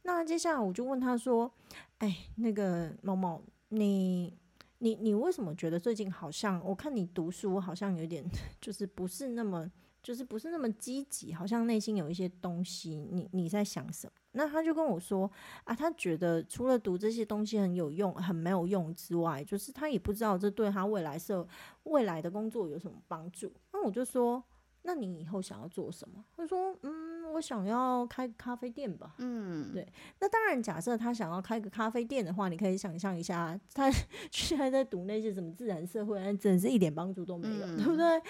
[0.02, 1.50] 那接下来我就问他说
[1.98, 4.36] ：“哎、那个某某，你
[4.78, 8.24] 你你为什么觉得最近好像我看你读书好像有点
[8.60, 9.70] 就是不是那么
[10.02, 15.28] 就是不是那么积极，好像内心有一些东西，你你在想什么？”那他就跟我说
[15.64, 21.44] 啊，他觉得除了读这些东西很有用，很没有用之外，就是他也不知道这对他未来是
[21.82, 23.52] 未来的工作有什么帮助。
[23.72, 24.42] 那我就说，
[24.82, 26.24] 那你以后想要做什么？
[26.36, 29.86] 他说：“嗯，我想要开个咖啡店吧。”嗯，对。
[30.20, 33.90] 那当然，假设他想要开个咖啡店的话，你可以想象一下，他
[34.32, 38.22] 居然在读那些什么自然社会，真的是一点帮助都没有，嗯、对不对？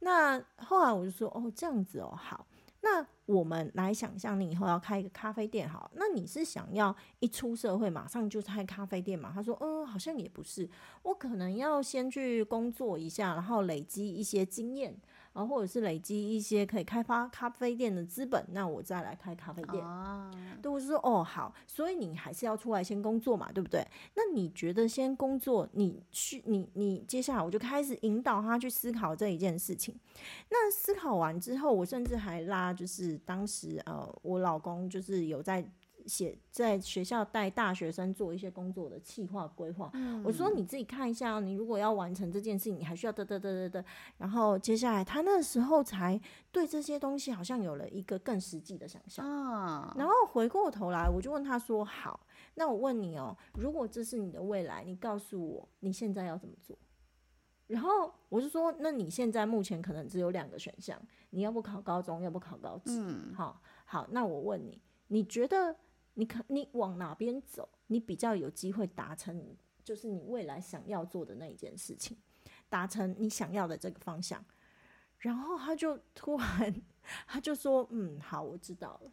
[0.00, 2.46] 那后来我就说：“哦，这样子哦，好。
[2.82, 5.90] 那我们来想象，你以后要开一个咖啡店，好。
[5.94, 10.68] 那你是想要一出社会马上就开咖啡店吗？”他说：“嗯，好像也不是，
[11.02, 14.94] 我可能要先去工作一下，然后累积一些经验。”
[15.34, 19.84] 然后或者是累积一些可以开发咖啡店的资本，那我再来开咖啡店。
[19.84, 20.30] 啊，
[20.62, 23.86] 对，我就说哦好，所以你还是要出来先工作嘛，对不对？
[24.14, 29.94] 那你觉得先工作，你去你你接下来我就开始引导他去思考这一件事情。
[30.48, 35.68] 那思考完之后，我甚至还拉，就是当时呃我老公就是有在。
[36.06, 43.88] 写在学校带大学生做一些工作的企划规划，嗯、我说你自己看一下，你如果要完成这件事情，你还需要得得得得得，
[44.18, 46.20] 然后接下来他那时候才
[46.52, 56.76] 对这些东西好像有了一个更实际的想象，哦、然后回过头来我就问他说：“好，那我问你哦，如果这是你的未来，你告诉我你现在要怎么做？”
[57.66, 62.92] 然后我就说：“那你现在目前可能只有两个选项，你要不考高中，要不考高职。
[63.00, 65.74] 嗯”好，好，那我问你，你觉得？
[66.14, 72.16] 你可你往哪边走，你比较有机会达成，就是你未来想要做的那一件事情，
[72.68, 74.44] 达成你想要的这个方向。
[75.18, 76.82] 然后他就突然，
[77.26, 79.10] 他就说：“嗯，好，我知道了。”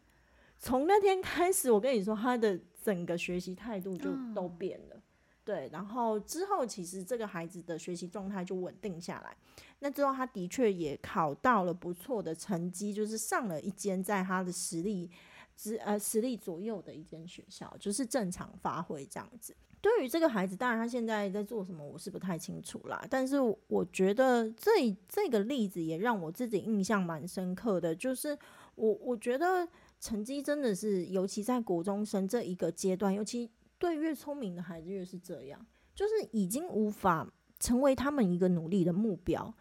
[0.60, 4.96] 从那天开始，我跟你说，他的整个学习态度就都变了。
[4.96, 5.02] 嗯、
[5.42, 9.36] 对，然后之后其实这个孩子的学习状态就稳定下来。
[9.80, 15.10] 那之后他的确也考到了不错的成绩，就是上了一间在他的实力。
[15.56, 19.54] 实呃实力左右的一间学校，就是正常发挥这样子。
[19.80, 23.04] 对于这个孩子，当然他现在在做什么，我是不太清楚啦。
[23.10, 23.36] 但是
[23.66, 28.38] 我觉得这这个例子也让我自己印象蛮深刻的，就是
[28.76, 39.52] 我我觉得成绩真的是，尤其在国中生这一个阶段，尤其对越聪明的孩子越是这样，就是已经无法成为他们一个努力的目标。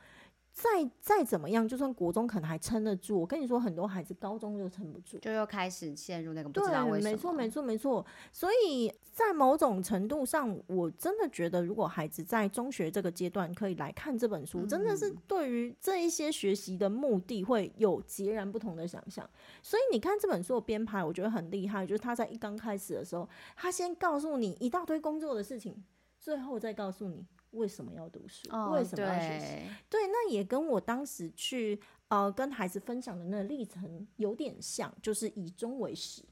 [0.54, 7.12] 再再怎么样，就算国中可能还撑得住，我跟你说，很多孩子高中就撑不住，就又开始陷入那个不知道为什么。
[7.12, 8.06] 没错，没错，没错。
[8.32, 19.28] 所以在某种程度上，我真的觉得，如果孩子在中学这个阶段可以来看这本书，嗯、真的是对于这一些学习的目的会有截然不同的想象。
[19.64, 25.82] 所以你看这本书的编排，我觉得很厉害，就是他在一刚开始的时候，他先告诉你一大堆工作的事情，
[26.20, 27.26] 最后再告诉你。
[27.52, 28.48] 为什么要读书？
[28.50, 29.46] 哦、为什么要学习？
[29.90, 36.24] 对，那也跟我当时去呃跟孩子分享的那个历程有点像，就是以终为始。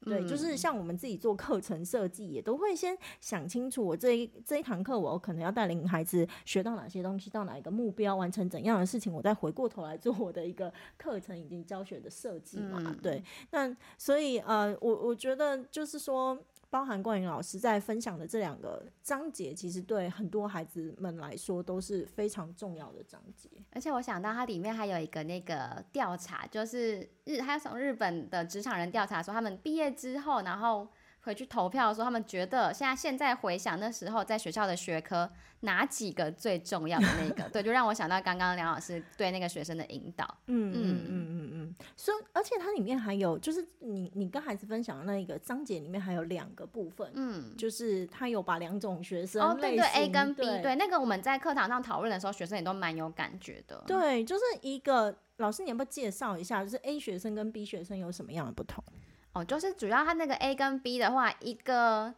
[0.00, 12.82] 对，嗯、就是像我们自己做课程设计，也都会先想清楚，我这一这一堂课我可能要带领孩子学到哪些东西，到哪一个目标，完成怎样的事情，我再回过头来做我的一个课程以及教学的设计嘛。
[12.84, 16.38] 嗯、对，那所以呃，我我觉得就是说。
[16.74, 23.48] 包含冠颖老师在分享的这两个章节，其实对很多孩子们来说都是非常重要的章节。
[23.70, 30.88] 而且我想到它里面还有一个那个调查，就是日，他从日本的职场人调查说，他们毕业之后，然后。
[31.24, 40.26] 回去投票的时候，他们觉得现在现在回想那时候在学校的学科哪几个最重要的那个， 对，就让我想到刚刚梁老师对那个学生的引导。
[40.46, 41.74] 嗯嗯嗯嗯嗯。
[41.96, 53.82] 所以，而且它里面还有，就是你你跟孩子分享的那个章节里面还有两个部分，嗯，就是他有把两种学生哦，对对，A 跟 B，对，对，那个我们在课堂上讨论的时候，学生也都蛮有感觉的。
[53.86, 58.84] 对，就是一个老师，你要不要介绍一下，就是 A 学生跟 B 学生有什么样的不同？
[59.34, 62.14] 哦，就是主要他那个 A 跟 B 的话，一个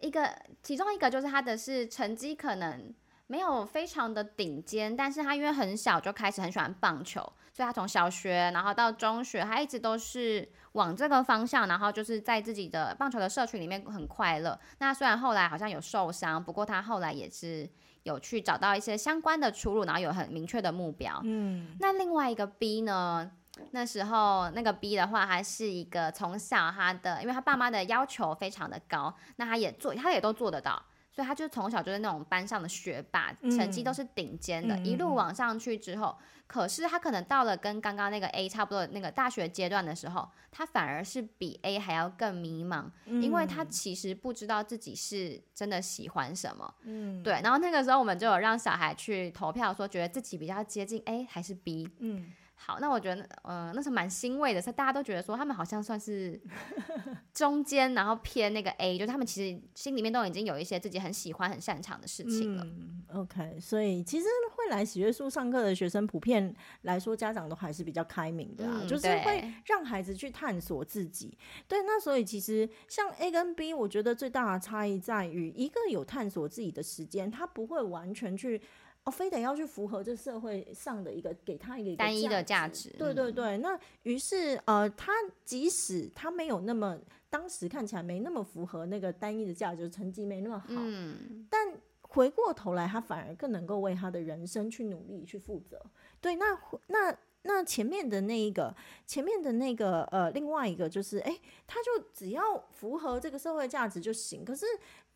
[0.00, 2.94] 一个其中一个就是他的是成绩可能
[3.26, 7.20] 没有非常的顶尖，但是他因为很小就开始很喜欢棒球，
[7.52, 14.58] 所以他从小学然后到中学，他一直都是往这个方向，然后就是在自己的棒球的社群里面很快乐。
[14.78, 17.66] 那虽然后来好像有受伤，不过他后来也是
[18.02, 21.18] 有去找到一些相关的出路，然后有很明确的目标。
[21.24, 23.30] 嗯，那另外一个 B 呢？
[23.70, 36.16] 那时候那个 B 的话，还是一个从小他的，因为他爸妈的要求非常的高，那他也做，他也都做得到，所以他就从小就是那种班上的学霸，嗯、成绩都是顶尖的，嗯、一路往上去之后，
[36.46, 52.32] 可是他可能到了跟刚刚那个 A 差不多的那个大学阶段的时候，他反而是比 A 还要更迷茫，嗯、因为他其实不知道自己是真的喜欢什么，嗯，对，然后那个时候我们就有让小孩去投票，说觉得自己比较接近 A 还是 B，嗯。
[52.60, 56.38] 好，那我觉得，呃，那时候蛮欣慰的，是大家都觉得说他们好像算是
[57.32, 62.64] 中间，然后偏那个 A，就是他们其实心里面都已经有一些自己很喜欢、很擅长的事情了。
[62.64, 71.38] 嗯、OK，所以其实会来喜悦树上课的学生，普遍来说家长都还是比较开明的啊，嗯、就是会让孩子去探索自己。
[71.68, 78.60] 对，那所以其实像 A 跟 B，我觉得最大的差异在于，一个有探索自己的时间，他不会完全去。
[79.08, 82.90] 哦，非得要去符合这社会上的一个给他一个，单一的价值。
[82.98, 85.12] 对对对，嗯、那于是呃，他
[85.46, 86.98] 即使他没有那么
[87.30, 95.80] 当时看起来没那么符合那个单一的价值，成绩没那么好，嗯，但回过头来，他反而更能够为他的人生去努力去负责。
[96.20, 98.74] 对，那那那前面的那一个，
[99.06, 104.44] 前面的那个呃，另外一个就是，哎、欸，他就只要符合这个社会价值就行。
[104.44, 104.66] 可是。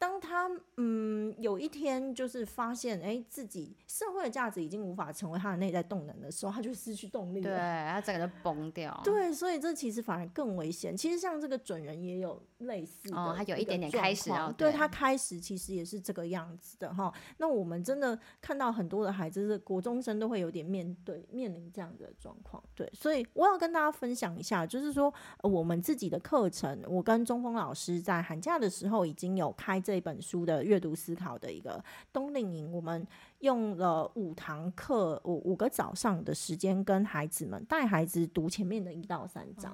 [0.02, 7.56] 当他嗯有一天就是发现哎、欸、自己社会的价值已经无法成为他的内在动能的时候，他就失去动力了，对，
[7.88, 9.00] 他整个就崩掉。
[9.04, 10.96] 对，所以这其实反而更危险。
[10.96, 14.28] 其实像这个准人也有类似的，哦，他有一点点开始
[14.58, 17.14] 对他开始其实也是这个样子的哈。
[17.36, 29.91] 那我们真的看到很多的孩子是国中生都会有点面对面临这样的状况，对，所以我要跟大家分享一下，就是说我们自己的课程，我跟中锋老师在寒假的时候已经有开这。
[29.92, 31.84] 这本书的阅读思考的一个
[32.14, 33.06] 冬令营，我们
[33.40, 39.70] 用了五堂课，五五个早上的时间，跟孩子们带孩子读前面的一到三章。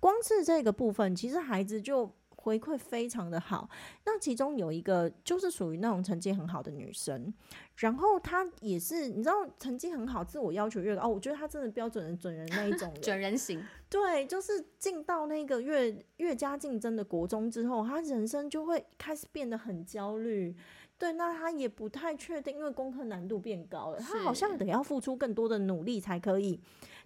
[0.00, 2.10] 光是这个部分，其实孩子就
[2.42, 3.68] 回馈非常的好。
[4.04, 7.32] 那其中有一个就是属于那种成绩很好的女生，
[7.76, 13.64] 然后她也是你知道成绩很好，自我要求越高，哦，我觉得她真的标准的准人那一种 准人型。
[13.88, 20.56] 对，就是进到那个越越加竞争的国中之后，她人生就会开始变得很焦虑。
[20.98, 26.60] 对，那他也不太确定，因为功课难度变高了，他好像得要付出更多的努力才可以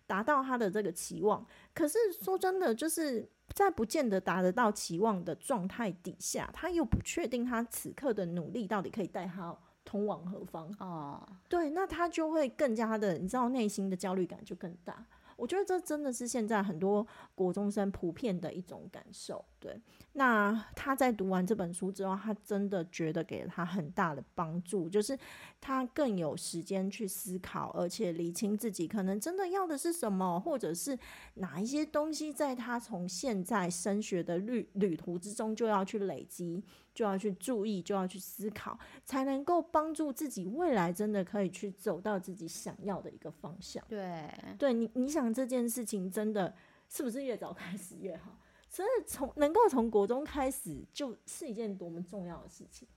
[0.06, 1.46] 达到他的这个期望。
[1.72, 10.70] 可是说真的，就是在不见得达得到期望的状态底下，他又不确定他此刻的努力到底可以带他通往何方。
[10.78, 15.06] 哦，对，那他就会更加的，你知道，内心的焦虑感就更大。
[15.36, 19.80] 我觉得这真的是现在很多国中生普遍的一种感受，对。
[20.14, 25.18] 那他在读完这本书之后，他真的觉得给了他很大的帮助，就是
[25.60, 30.98] 他更有时间去思考，而且理清自己可能真的要的是什么，或者是
[31.34, 36.64] 哪一些东西在他从现在升学的旅旅途之中就要去累积。
[36.96, 43.84] 就要去注意，就要去思考，才能够帮助自己未来真的可以去走到自己想要的一个方向。
[43.86, 44.26] 对，
[44.58, 46.54] 对你，你想这件事情真的
[46.88, 48.38] 是不是越早开始越好？
[48.70, 52.88] 所以从能够从国中开始，就是一件多么重要的事情。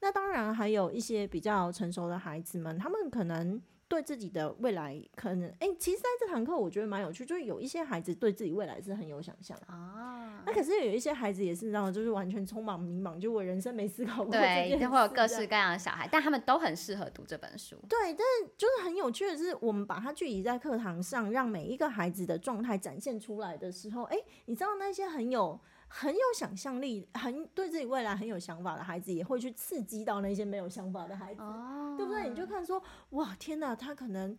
[0.00, 3.62] 那当然还有一些比较成熟的孩子们，他们可能。
[3.88, 10.42] 对自己的未来可能，哎、欸，其实在这堂课我觉得蛮有趣，就是有一些孩子对自己未来是很有想象啊。
[10.46, 14.32] 那可是有一些孩子也是，让就是完全充满迷茫，就我人生没思考过。
[14.32, 17.76] 对，一定会有各式各样的小孩，但他们都很适合读这本书。
[17.88, 25.60] 对，但是就是很有趣的是，我们把它聚集在课堂上，让每一个孩子的状态展现出来的时候，哎、欸，你知道那些很有。
[25.96, 32.28] 很有想象力，很对自己未来很有想法的孩子，也会去刺激到那些没有想法的孩子，哦、对不对？
[32.28, 34.36] 你就看说，哇，天哪，他可能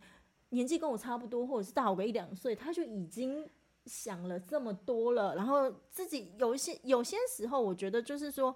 [0.50, 3.48] 年纪跟我差不多，或者是大我个一两岁，他就已经
[3.86, 5.34] 想了这么多了。
[5.34, 8.54] 然后自己有一些，有些时候，我觉得就是说。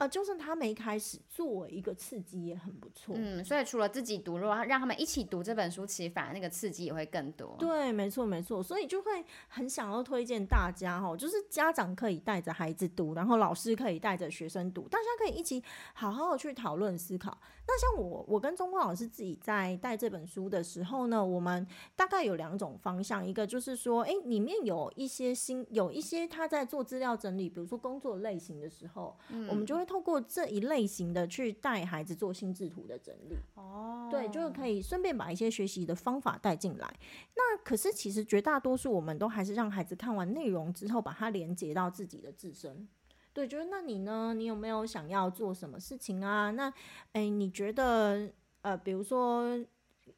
[0.00, 3.14] 呃，就算他没开始，作为一个刺激也很不错。
[3.18, 7.54] 嗯，所以除了自己读，如果让他们一起读这本书，其实反而那个刺激也会更多。
[7.58, 8.62] 对，没错，没错。
[8.62, 17.38] 所以就会很想要推荐大家哈，就是家长可以带着孩子读，然后老师可以带着学生读，大家可以一起好好的去讨论思考。
[17.66, 29.89] 那像我，我跟中光老师自己在带这本书的时候呢，我们大概有两种方向，一个就是说，哎，里面有一些新，有一些他在做资料整理，比如说工作类型的时候，嗯，我们就会。
[29.90, 36.88] 透过这一类型的去带孩子做心智图的整理，哦，对，就是可以顺便把一些学习的方法带进来。
[37.34, 42.86] 那可是其实绝大多数我们都还是让孩子看完内容之后，把它连接到自己的自身。
[43.32, 44.32] 对，就是那你呢？
[44.32, 46.52] 你有没有想要做什么事情啊？
[46.52, 46.72] 那
[47.10, 48.30] 哎，你觉得
[48.62, 49.58] 呃，比如说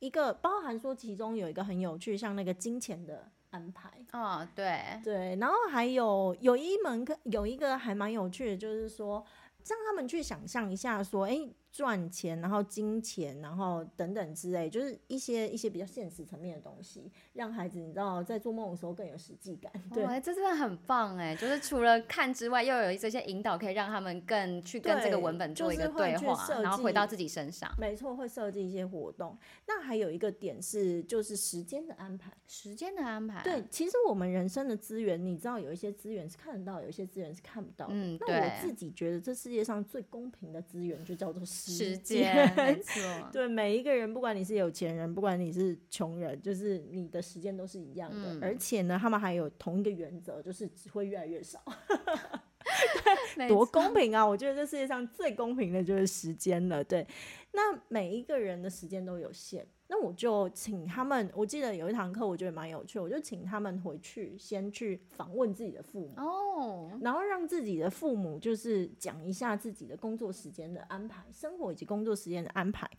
[0.01, 3.33] 一个包含说其中有一个很有趣，像那个金钱的。
[3.53, 9.23] 安排哦，对对，然后还有有一门课，有一个还蛮有趣的，就是说
[9.69, 11.39] 让他们去想象一下，说，哎，
[11.73, 19.73] 赚钱，然后金钱，然后等等之类，就是一些一些比较现实层面的东西，让孩子你知道在做梦的时候更有实际感。
[19.93, 21.35] 对，哦、这真的很棒哎！
[21.35, 27.73] 就是除了看之外，又有这些引导，可以让他们更去跟这个文本做一个对话，就是、然后回到自己身上。
[27.79, 29.39] 没错，会设计一些活动。
[29.67, 32.31] 那还有一个点是，就是时间的安排。
[32.47, 33.43] 时间的安排。
[33.43, 37.95] 对，其实我们人生的资源，你知道有一些资源是看得到，有一些资源是看不到的。
[37.95, 42.53] 嗯，那我自己觉得这世界上最公平的资源就叫做时间。
[42.57, 43.03] 没错。
[43.33, 48.35] 对，每一个人，不管你是有钱人，不管你是穷人，就是你的时间都是一样的。
[48.35, 51.63] 嗯、而且呢，他们还有同一个原则，就是只会越来越少。
[53.37, 54.25] 对，多公平啊！
[54.25, 56.83] 我觉得这世界上最公平的就是时间了。
[56.83, 57.07] 对，
[57.53, 59.67] 那每一个人的时间都有限。
[59.95, 72.91] 那我就请他们，我记得有一堂课，我觉得蛮有趣，我就请他们回去先去访问自己的父母哦，然后让自己的父母就是讲一下自己的工作时间的安排，生活以及工作时间的安排，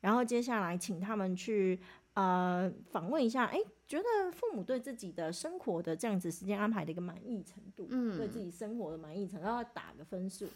[0.00, 1.78] 然后接下来请他们去
[2.14, 10.48] 呃访问一下，哎，觉得父母对自己的生活的这样子时间安排的一个满意程度，嗯，对自己生活的满意程度，然后打个分数，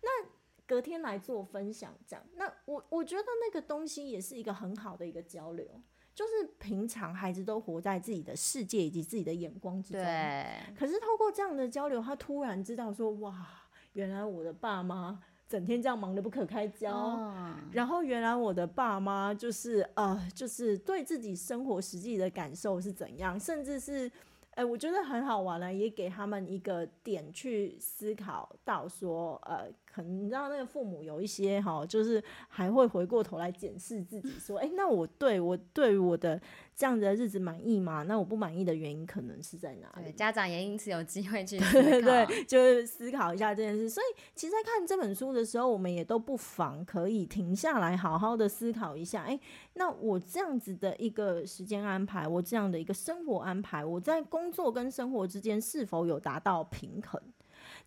[0.00, 0.28] 那。
[0.66, 5.66] 隔天来做分享，这样，那我我觉得那个东西也是一个很好的一个交流，
[6.14, 10.60] 就是平常孩子都活在自己的世界以及自己的眼光之中，对。
[10.76, 13.46] 可是透过这样的交流，他突然知道说，哇，
[13.92, 24.10] 原来我的爸妈整天这样忙得不可开交，哦，然后原来我的爸妈就是呃，就是对自己生活实际的感受是怎样，甚至是。
[24.56, 36.40] 哎、欸，我觉得很好玩了，也给他们一个点去思考到说，呃，可能你知道那个父母有一些哈，就是还会回过头来检视自己，说，哎、欸，那我对我对我的。
[36.76, 38.02] 这样子的日子满意吗？
[38.02, 40.10] 那我不满意的原因可能是在哪里？
[40.10, 43.88] 家长也因此有机会去 对对，就是思考一下这件事。
[43.88, 49.22] 所以，其实，在看这本书的时候，我们也都不妨可以停下来，好好的思考一下。
[49.22, 49.38] 哎，
[49.74, 57.22] 那我这样子的一个时间安排，我这样的一个生活安排，我在工作跟生活之间是否有达到平衡？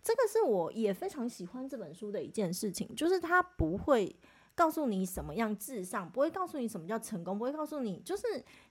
[0.02, 4.16] 这个是我也非常喜欢这本书的一件事情，就是它不会。
[4.54, 8.24] 告诉你什么样至上，不会告诉你什么叫成功，不会告诉你，就是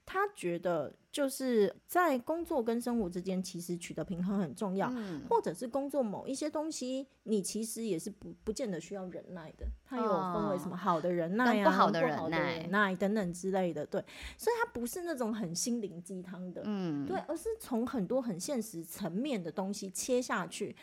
[0.05, 14.03] 他觉得就是在工作跟生活之间，其实取得平衡很重要，嗯、或者是工作某一些东西，你其实也是不不见得需要忍耐的，它有分为什么好的忍耐啊，不好的忍耐，忍耐等等之类的，对，
[14.38, 20.75] 所以它不是那种很心灵鸡汤的，嗯，对，而是从很多很现实层面的东西切下去。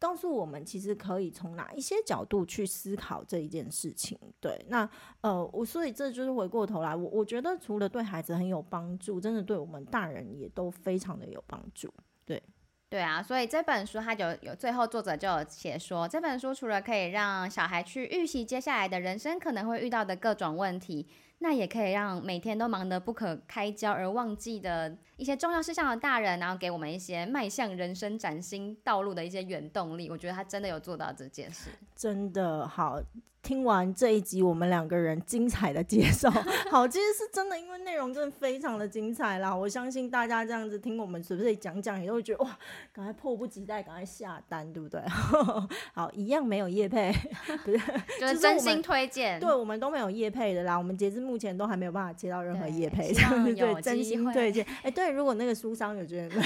[0.00, 4.18] 告诉我们，其实可以从哪一些角度去思考这一件事情。
[4.40, 4.88] 对，那
[5.20, 11.92] 呃，我所以这就是回过头来，我我觉得除了对孩子很有帮助，真的对我们大人也都非常的有帮助。
[12.24, 12.42] 对，
[12.88, 21.06] 对啊，所以这本书它就有最后作者就有写说，这本书除了可以让小孩去预习接下来的人生可能会遇到的各种问题。
[21.42, 30.10] 那也可以让每天都忙得不可开交而忘记的一些重要事项的大人，然后给我们一些迈向人生崭新道路的一些原动力。
[30.10, 33.00] 我觉得他真的有做到这件事，真的好。
[33.42, 36.30] 听完这一集，我们两个人精彩的介绍，
[36.70, 39.54] 好，其实是真的，因为内容真的非常的精彩啦。
[39.54, 42.58] 我相信大家这样子听我们随便讲讲，也都会觉得哇，
[42.92, 45.00] 赶快迫不及待，赶快下单，对不对？
[45.94, 47.12] 好，一样没有叶配，
[47.64, 47.78] 不是，
[48.20, 49.40] 就是真心推荐。
[49.40, 54.64] 对，我们都没有叶配的啦，我们截至目前都还没有办法接到任何叶配，这样子对，真心推荐。
[54.64, 56.40] 哎、欸，对，如果那个书商有觉得，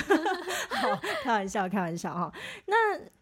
[0.69, 2.33] 好，开玩笑，开玩笑哈。
[2.67, 2.75] 那。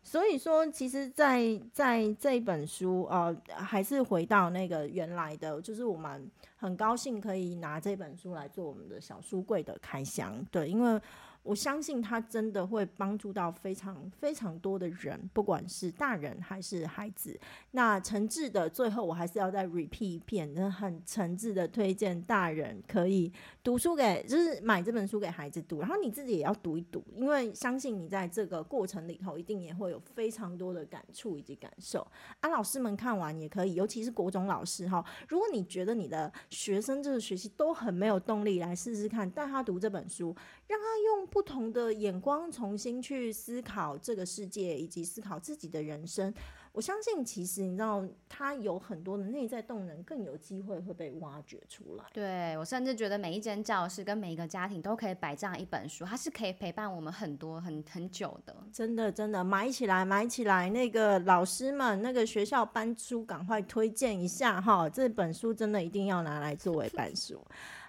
[0.05, 1.41] 所以说，其实在，
[1.73, 11.01] 在在这一本书，呃，还是回到那个原来的，就是我们很高兴可以拿这本书来做我们的小书柜的开箱，对，因为。
[11.43, 17.39] 我相信他真的会帮助到非常非常多的人，不管是大人还是孩子。
[17.73, 23.33] 那诚挚的，最后我还是要再 repeat 一遍，真的很诚挚的推荐大人可以
[23.65, 32.07] 读书给，就是买这本书给孩子读，然后你自己也要读一读，因为相信你在这个过程里头一定也会有非常多的感触以及感受。
[32.39, 40.33] 啊，老师们看完也可以，尤其是国中老师哈，如果你觉得你的学生这个学习都很没有动力，来试试看带他读这本书，
[40.69, 41.32] 让他用。
[41.33, 46.33] 不同的眼光，重新去思考这个世界，以及思考自己的人生。
[46.73, 52.05] 我相信，其实你知道，他有很多的内在动能，更有机会会被挖掘出来。
[52.13, 58.55] 对，我甚至觉得，每一间教室跟每一个家庭都可以摆这样一本书，它是可以陪伴我们很多很很久的。
[58.71, 60.69] 真的，真的，买起来，买起来！
[60.71, 64.89] 那个老师们，那个学校搬书，赶快推荐一下哈！
[64.89, 67.43] 这本书真的一定要拿来作为搬书。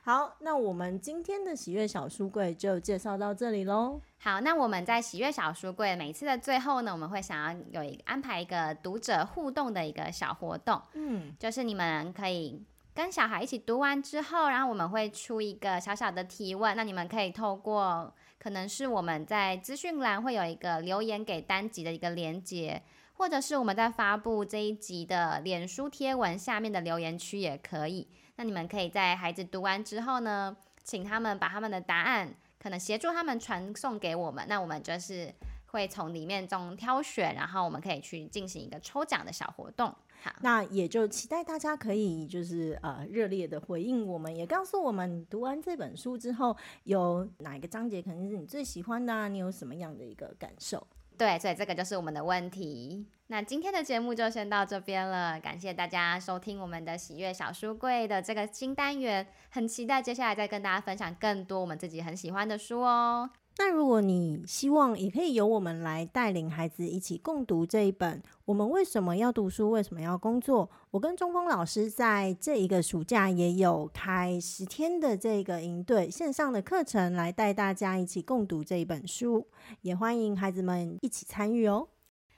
[0.05, 4.01] 好，那我们今天的喜悦小书柜就介绍到这里喽。
[4.17, 12.61] 好，那我们在喜悦小书柜每次的最后呢，我们会想要有一个安排一个读者互动的一个小活动，嗯，就是你们可以
[12.93, 22.83] 跟小孩一起读完之后，然后我们会出一个小小的提问，那你们可以透过可能是我们在资讯栏会有一个留言给单集的一个连接，
[23.13, 28.09] 或者是我们在发布这一集的脸书贴文下面的留言区也可以。
[28.35, 34.45] 那你们可以在孩子读完之后呢，请他们把他们的答案，可能协助他们传送给我们。
[34.47, 35.33] 那我们就是
[35.67, 39.93] 会从里面中挑选，然后我们可以去进行一个抽奖的小活动。
[40.23, 46.55] 好，那也就期待大家可以就是呃热烈的回应我们，也告诉我们读完这本书之后
[46.85, 50.87] 有哪一个章节可能是你最喜欢的啊，你有什么样的一个感受？
[51.17, 53.07] 对，所以这个就是我们的问题。
[53.27, 63.29] 那今天的节目就先到这边了，感谢大家收听我们的喜悦小书柜的这个新单元，很期待接下来再跟大家分享更多我们自己很喜欢的书哦。
[63.57, 69.69] 那如果你希望也可以由我们来带领孩子一起共读这一本《我们为什么要读书？
[69.69, 79.45] 为什么要工作？》，我跟中峰老师在这一个暑假也有开十天的这个营队线上的课程，来带大家一起共读这一本书，
[79.81, 81.87] 也欢迎孩子们一起参与哦。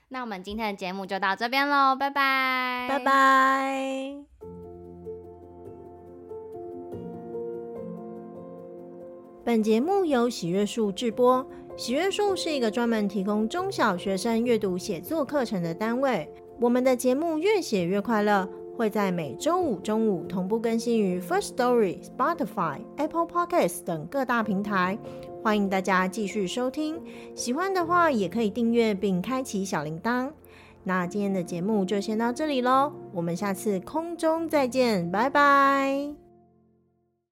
[0.08, 4.65] 那我们今天的节目就到这边喽，拜拜，拜拜。
[9.46, 11.46] 本节目由喜悦树制播。
[11.76, 16.28] 喜悦树是一个专门提供中小学生阅读写作课程的单位。
[16.58, 24.98] 我们的节目越写越快乐，会在每周五中午同步更新于 First Story、Spotify、Apple Podcasts 等各大平台。
[25.44, 27.00] 欢迎大家继续收听，
[27.36, 30.28] 喜欢的话也可以订阅并开启小铃铛。
[30.82, 36.25] 那今天的节目就先到这里喽，我们下次空中再见，拜拜。